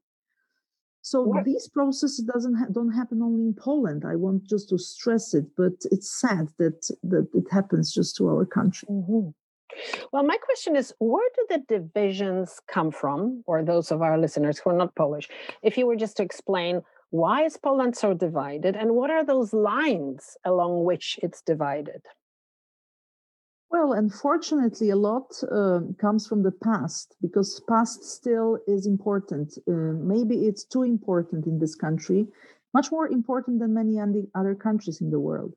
[1.04, 4.04] So these processes doesn't ha- don't happen only in Poland.
[4.06, 8.28] I want just to stress it, but it's sad that that it happens just to
[8.28, 8.88] our country.
[8.90, 9.30] Mm-hmm.
[10.12, 14.60] Well, my question is where do the divisions come from, or those of our listeners
[14.60, 15.28] who are not Polish?
[15.64, 16.82] If you were just to explain
[17.12, 18.76] why is Poland so divided?
[18.76, 22.02] And what are those lines along which it's divided?
[23.70, 29.58] Well, unfortunately, a lot uh, comes from the past because past still is important.
[29.68, 32.28] Uh, maybe it's too important in this country,
[32.74, 33.98] much more important than many
[34.36, 35.54] other countries in the world.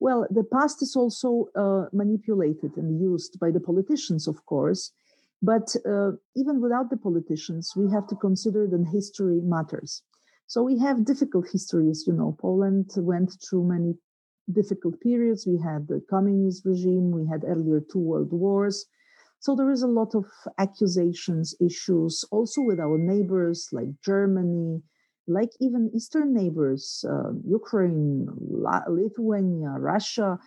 [0.00, 4.92] Well, the past is also uh, manipulated and used by the politicians, of course.
[5.42, 10.02] But uh, even without the politicians, we have to consider that history matters.
[10.48, 12.04] So we have difficult histories.
[12.06, 13.98] You know, Poland went through many
[14.50, 15.46] difficult periods.
[15.46, 17.10] We had the communist regime.
[17.10, 18.86] We had earlier two world wars.
[19.40, 20.24] So there is a lot of
[20.56, 24.82] accusations, issues, also with our neighbors like Germany,
[25.26, 28.26] like even Eastern neighbors, uh, Ukraine,
[28.88, 30.38] Lithuania, Russia.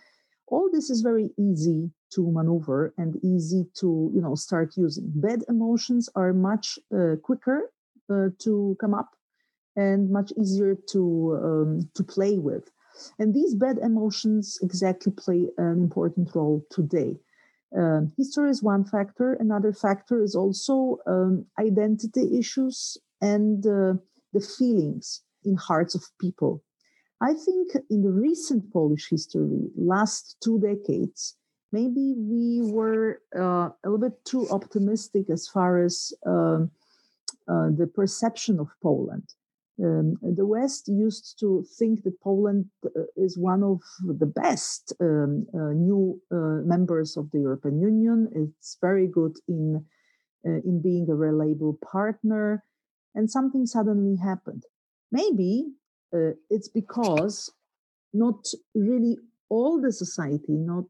[0.48, 5.12] All this is very easy to maneuver and easy to, you know, start using.
[5.14, 7.70] Bad emotions are much uh, quicker
[8.10, 9.10] uh, to come up
[9.76, 12.70] and much easier to um, to play with.
[13.18, 17.16] And these bad emotions exactly play an important role today.
[17.76, 19.32] Um, history is one factor.
[19.34, 23.94] Another factor is also um, identity issues and uh,
[24.32, 26.62] the feelings in hearts of people.
[27.20, 31.36] I think in the recent Polish history, last two decades,
[31.70, 36.70] maybe we were uh, a little bit too optimistic as far as um,
[37.48, 39.32] uh, the perception of Poland
[39.82, 45.46] Um, the West used to think that Poland uh, is one of the best um,
[45.54, 48.28] uh, new uh, members of the European Union.
[48.34, 49.84] It's very good in
[50.46, 52.64] uh, in being a reliable partner,
[53.14, 54.64] and something suddenly happened.
[55.10, 55.66] Maybe
[56.14, 57.50] uh, it's because
[58.12, 58.44] not
[58.74, 59.16] really
[59.48, 60.84] all the society, not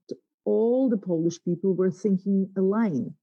[0.44, 3.14] all the Polish people were thinking aligned.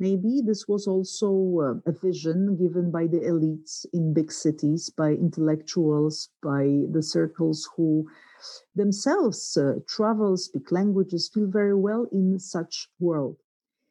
[0.00, 5.10] Maybe this was also uh, a vision given by the elites in big cities, by
[5.10, 8.06] intellectuals, by the circles who
[8.76, 13.38] themselves uh, travel, speak languages, feel very well in such world.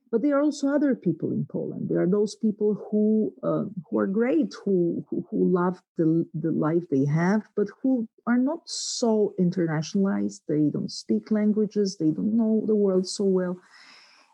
[0.09, 1.89] But there are also other people in Poland.
[1.89, 6.51] There are those people who uh, who are great, who, who, who love the the
[6.51, 10.39] life they have, but who are not so internationalized.
[10.47, 11.97] They don't speak languages.
[11.97, 13.59] They don't know the world so well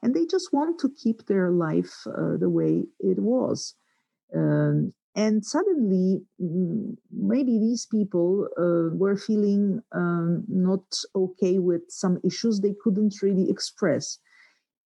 [0.04, 3.74] and they just want to keep their life uh, the way it was.
[4.36, 10.84] Um, and suddenly, mm, maybe these people uh, were feeling um, not
[11.16, 14.20] okay with some issues they couldn't really express.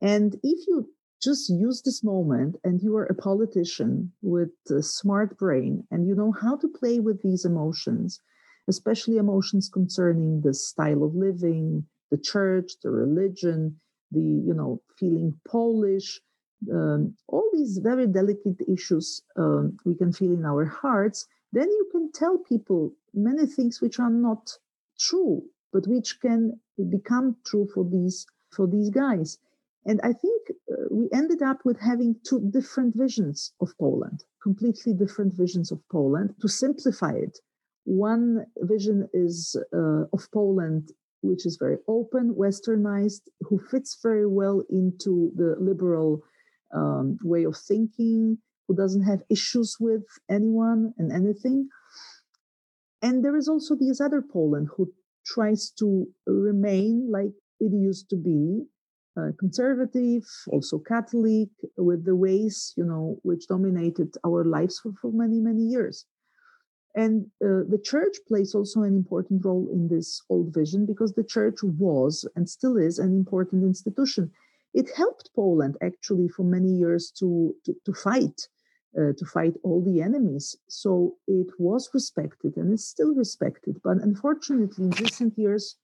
[0.02, 0.90] And if you
[1.20, 6.14] just use this moment and you are a politician with a smart brain and you
[6.14, 8.22] know how to play with these emotions,
[8.68, 13.80] especially emotions concerning the style of living, the church, the religion,
[14.12, 16.22] the you know feeling Polish,
[16.72, 21.88] um, all these very delicate issues um, we can feel in our hearts, then you
[21.92, 24.58] can tell people many things which are not
[25.00, 29.38] true, but which can become true for these for these guys.
[29.86, 34.94] And I think uh, we ended up with having two different visions of Poland, completely
[34.94, 36.36] different visions of Poland.
[36.42, 37.40] To simplify it,
[37.86, 40.92] one vision is uh, of Poland
[41.28, 46.24] which is very open, westernized, who fits very well into the liberal
[46.74, 51.70] um, way of thinking, who doesn't have issues with anyone and anything.
[53.02, 54.92] And there is also this other Poland who
[55.26, 58.64] tries to remain like it used to be,
[59.18, 65.12] uh, conservative, also Catholic, with the ways, you know, which dominated our lives for, for
[65.12, 66.06] many, many years.
[66.98, 71.24] And uh, the church plays also an important role in this old vision because the
[71.24, 74.32] church was and still is an important institution.
[74.74, 78.48] It helped Poland actually for many years to, to, to fight,
[78.98, 80.56] uh, to fight all the enemies.
[80.70, 83.80] So it was respected and it's still respected.
[83.84, 85.76] But unfortunately, in recent years,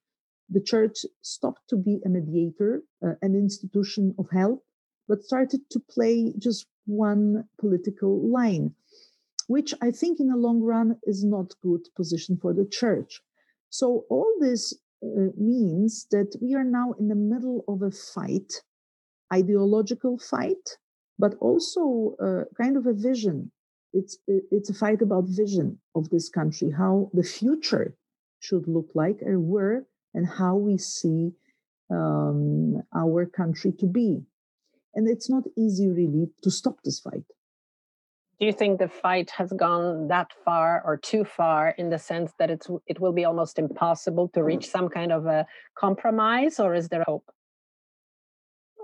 [0.50, 4.66] the church stopped to be a mediator, uh, an institution of help,
[5.08, 8.74] but started to play just one political line
[9.48, 13.22] which I think in the long run is not good position for the church.
[13.70, 14.74] So all this
[15.04, 18.62] uh, means that we are now in the middle of a fight,
[19.34, 20.78] ideological fight,
[21.20, 23.52] but also uh, kind of a vision.
[23.92, 27.96] It's it's a fight about vision of this country, how the future
[28.40, 29.86] should look like, and where
[30.16, 31.34] and how we see
[31.92, 34.24] um, our country to be.
[34.96, 37.26] And it's not easy really to stop this fight
[38.44, 42.34] do you think the fight has gone that far or too far in the sense
[42.40, 46.76] that it's it will be almost impossible to reach some kind of a compromise or
[46.76, 47.24] is there hope?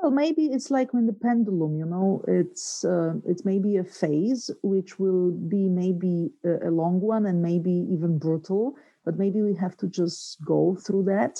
[0.01, 4.49] Well maybe it's like when the pendulum you know it's uh, it's maybe a phase
[4.63, 9.55] which will be maybe a, a, long one and maybe even brutal but maybe we
[9.55, 11.35] have to just go through that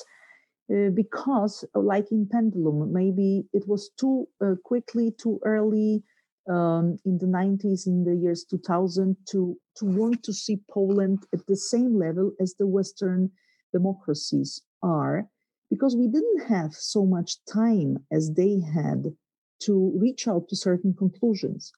[0.76, 6.04] uh, because like in pendulum maybe it was too uh, quickly too early
[6.50, 11.46] um, in the 90s, in the years 2000, to, to want to see Poland at
[11.48, 13.32] the same level as the Western
[13.72, 15.28] democracies are,
[15.70, 19.06] because we didn't have so much time as they had
[19.62, 21.72] to reach out to certain conclusions.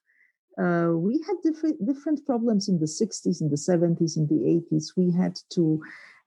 [0.58, 4.94] Uh, we had different different problems in the 60s, in the 70s, in the 80s.
[4.98, 5.82] We had to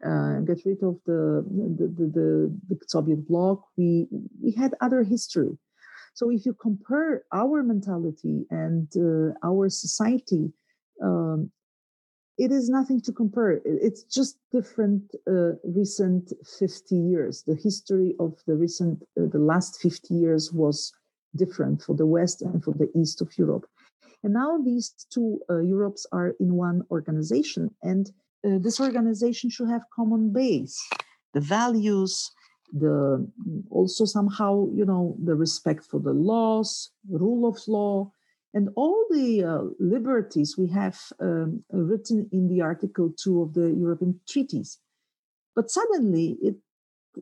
[0.04, 1.44] uh, get rid of the
[1.78, 3.62] the, the the, the Soviet bloc.
[3.76, 4.08] We
[4.42, 5.58] we had other history.
[6.14, 10.52] So if you compare our mentality and uh, our society,
[11.02, 11.50] um,
[12.38, 13.60] it is nothing to compare.
[13.64, 15.02] It's just different.
[15.26, 20.92] Uh, recent 50 years, the history of the recent, uh, the last 50 years was
[21.36, 23.66] different for the West and for the East of Europe.
[24.22, 28.10] And now these two uh, Europes are in one organization, and
[28.44, 30.80] uh, this organization should have common base,
[31.34, 32.30] the values,
[32.74, 33.26] the
[33.70, 38.10] also somehow you know the respect for the laws rule of law
[38.52, 43.70] and all the uh, liberties we have um, written in the article 2 of the
[43.72, 44.78] european treaties
[45.54, 46.56] but suddenly it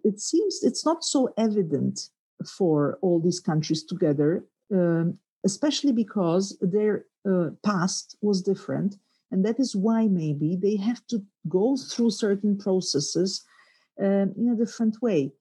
[0.04, 2.08] it seems it's not so evident
[2.46, 8.96] for all these countries together um, especially because their uh, past was different
[9.32, 13.42] And that is why maybe they have to go through certain processes
[13.98, 15.32] um, in a different way.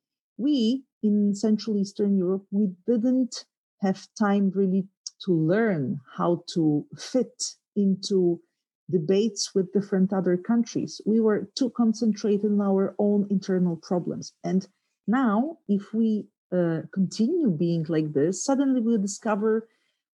[0.41, 3.45] We in Central Eastern Europe, we didn't
[3.81, 4.87] have time really
[5.25, 7.43] to learn how to fit
[7.75, 8.39] into
[8.89, 10.99] debates with different other countries.
[11.05, 14.33] We were too concentrated on our own internal problems.
[14.43, 14.67] And
[15.07, 19.67] now, if we uh, continue being like this, suddenly we'll discover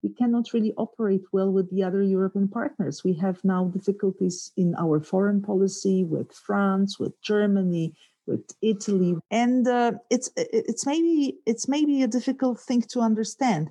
[0.03, 3.05] we cannot really operate well with the other European partners.
[3.05, 7.95] We have now difficulties in our foreign policy with France, with Germany,
[8.27, 13.71] with Italy, and uh, it's it's maybe it's maybe a difficult thing to understand,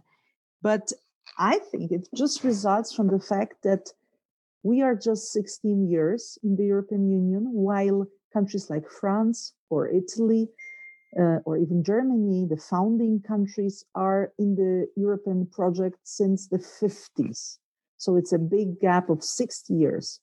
[0.61, 0.91] but
[1.37, 3.93] I think it just results from the fact that
[4.63, 10.49] we are just 16 years in the European Union, while countries like France or Italy
[11.19, 17.57] uh, or even Germany, the founding countries, are in the European project since the 50s.
[17.97, 20.19] So it's a big gap of 60 years.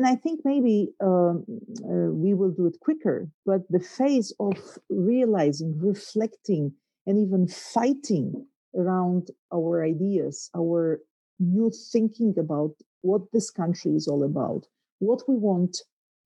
[0.00, 1.44] And I think maybe um,
[1.84, 4.56] uh, we will do it quicker, but the phase of
[4.88, 6.72] realizing, reflecting,
[7.06, 11.02] and even fighting around our ideas, our
[11.38, 14.64] new thinking about what this country is all about,
[15.00, 15.76] what we want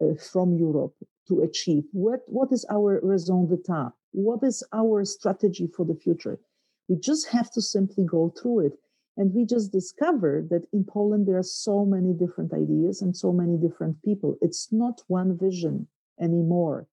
[0.00, 0.94] uh, from Europe
[1.26, 6.38] to achieve, what, what is our raison d'etat, what is our strategy for the future.
[6.86, 8.78] We just have to simply go through it.
[9.16, 13.32] And we just discovered that in Poland, there are so many different ideas and so
[13.32, 14.36] many different people.
[14.40, 15.86] It's not one vision
[16.20, 16.86] anymore.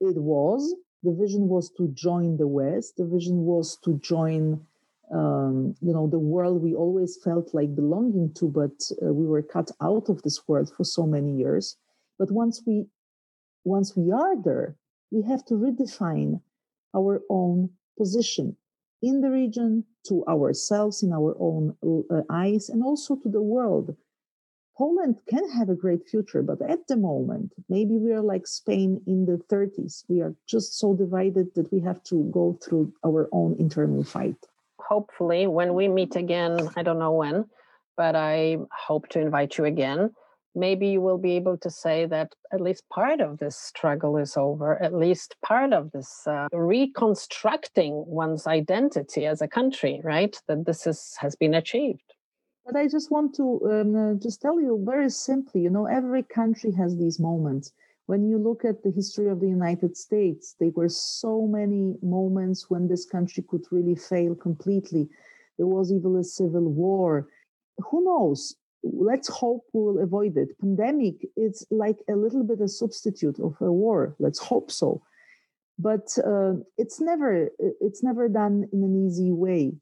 [0.00, 4.66] It was, the vision was to join the West, the vision was to join
[5.10, 9.42] um, you know the world we always felt like belonging to but uh, we were
[9.42, 11.76] cut out of this world for so many years
[12.18, 12.86] but once we
[13.64, 14.76] once we are there
[15.10, 16.40] we have to redefine
[16.94, 18.56] our own position
[19.02, 23.96] in the region to ourselves in our own uh, eyes and also to the world.
[24.76, 29.02] Poland can have a great future but at the moment maybe we are like spain
[29.08, 33.28] in the 30s we are just so divided that we have to go through our
[33.32, 34.36] own internal fight.
[34.78, 37.46] Hopefully when we meet again, I don't know when,
[37.96, 40.14] but I hope to invite you again.
[40.54, 44.36] Maybe you will be able to say that at least part of this struggle is
[44.36, 50.36] over, at least part of this uh, reconstructing one's identity as a country, right?
[50.48, 52.14] That this is, has been achieved.
[52.66, 56.22] But I just want to um, uh, just tell you very simply, you know, every
[56.22, 57.72] country has these moments
[58.08, 62.70] when you look at the history of the United States, there were so many moments
[62.70, 65.10] when this country could really fail completely.
[65.58, 67.28] There was even a civil war.
[67.90, 68.56] Who knows?
[68.82, 70.58] Let's hope we'll avoid it.
[70.60, 74.14] Pandemic, it's like a little bit a substitute of a war.
[74.18, 75.02] Let's hope so.
[75.78, 79.72] But uh, it's never it's never done in an easy way.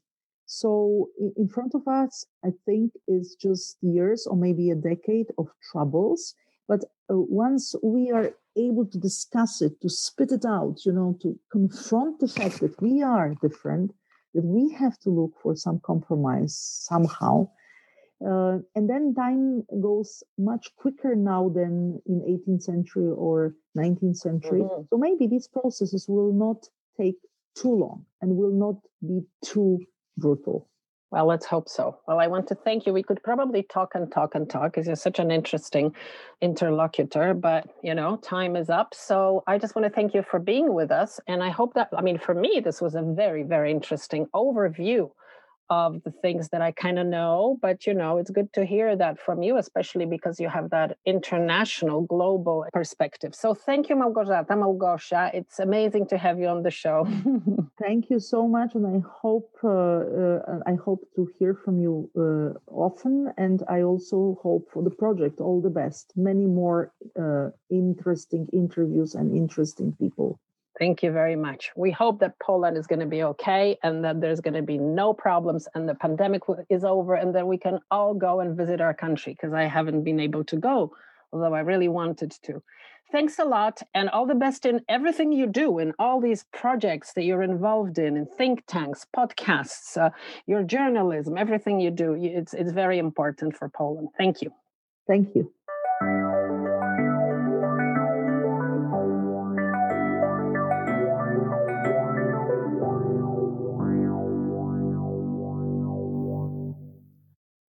[0.45, 5.47] So in front of us, I think is just years or maybe a decade of
[5.71, 6.35] troubles
[6.67, 11.17] but uh, once we are able to discuss it, to spit it out, you know,
[11.21, 13.93] to confront the fact that we are different,
[14.33, 17.49] that we have to look for some compromise somehow.
[18.25, 24.61] Uh, and then time goes much quicker now than in 18th century or 19th century.
[24.61, 24.83] Mm-hmm.
[24.89, 26.67] So maybe these processes will not
[26.99, 27.17] take
[27.55, 29.79] too long and will not be too
[30.17, 30.67] brutal.
[31.09, 31.99] Well, let's hope so.
[32.05, 32.91] Well, I want to thank you.
[32.91, 35.95] We could probably talk and talk and talk because you're such an interesting
[36.41, 38.93] interlocutor, but you know, time is up.
[38.93, 41.21] So I just want to thank you for being with us.
[41.27, 45.09] And I hope that, I mean, for me, this was a very, very interesting overview
[45.69, 47.57] of the things that I kind of know.
[47.61, 50.97] But you know, it's good to hear that from you, especially because you have that
[51.05, 53.35] international, global perspective.
[53.35, 55.31] So thank you, Małgorzata, Małgosia.
[55.33, 57.07] It's amazing to have you on the show.
[57.79, 62.09] thank you so much, and I hope uh, uh, I hope to hear from you
[62.15, 63.31] uh, often.
[63.37, 66.13] And I also hope for the project all the best.
[66.15, 70.39] Many more uh, interesting interviews and interesting people.
[70.79, 71.71] Thank you very much.
[71.75, 74.77] We hope that Poland is going to be okay and that there's going to be
[74.77, 78.79] no problems and the pandemic is over and that we can all go and visit
[78.79, 80.91] our country because I haven't been able to go,
[81.33, 82.61] although I really wanted to.
[83.11, 87.13] Thanks a lot and all the best in everything you do in all these projects
[87.13, 90.09] that you're involved in, in think tanks, podcasts, uh,
[90.45, 92.15] your journalism, everything you do.
[92.19, 94.09] It's, it's very important for Poland.
[94.17, 94.51] Thank you.
[95.07, 95.51] Thank you.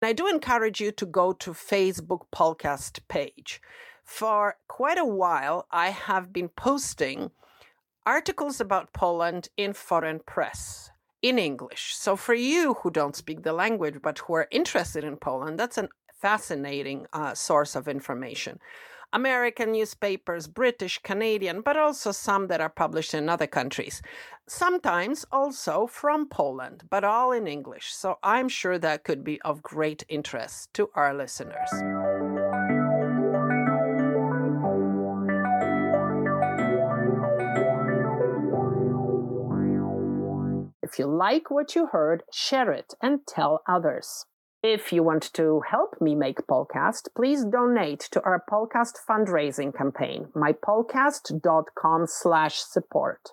[0.09, 3.61] I do encourage you to go to Facebook podcast page.
[4.03, 7.31] For quite a while, I have been posting
[8.07, 11.95] articles about Poland in foreign press in English.
[11.95, 15.77] So for you who don't speak the language but who are interested in Poland, that's
[15.77, 18.61] a fascinating uh, source of information.
[19.13, 24.03] American newspapers, British, Canadian, but also some that are published in other countries.
[24.47, 27.93] Sometimes also from Poland, but all in English.
[27.95, 31.71] So I'm sure that could be of great interest to our listeners.
[40.83, 44.27] If you like what you heard, share it and tell others.
[44.63, 50.29] If you want to help me make Polcast, please donate to our Polcast fundraising campaign,
[50.35, 53.31] mypolcast.com slash support.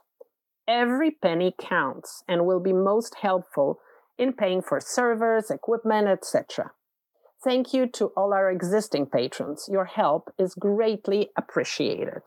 [0.67, 3.79] Every penny counts and will be most helpful
[4.19, 6.71] in paying for servers, equipment, etc.
[7.43, 9.67] Thank you to all our existing patrons.
[9.67, 12.21] Your help is greatly appreciated.